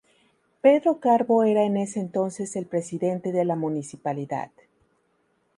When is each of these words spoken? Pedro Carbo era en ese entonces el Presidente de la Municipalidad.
Pedro 0.61 0.99
Carbo 0.99 1.43
era 1.43 1.61
en 1.61 1.77
ese 1.77 1.99
entonces 1.99 2.55
el 2.55 2.65
Presidente 2.65 3.31
de 3.31 3.45
la 3.45 3.55
Municipalidad. 3.55 4.49